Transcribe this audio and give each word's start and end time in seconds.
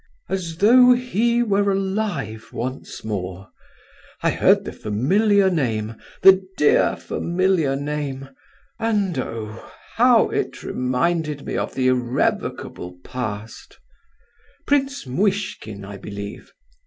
"As 0.27 0.57
though 0.57 0.93
he 0.93 1.43
were 1.43 1.69
alive 1.71 2.49
once 2.51 3.03
more. 3.03 3.49
I 4.23 4.31
heard 4.31 4.65
the 4.65 4.71
familiar 4.71 5.47
name—the 5.51 6.41
dear 6.57 6.95
familiar 6.95 7.75
name—and, 7.75 9.19
oh! 9.19 9.71
how 9.97 10.29
it 10.31 10.63
reminded 10.63 11.45
me 11.45 11.55
of 11.55 11.75
the 11.75 11.87
irrevocable 11.87 12.97
past—Prince 13.03 15.05
Muishkin, 15.05 15.85
I 15.85 15.97
believe?" 15.97 16.51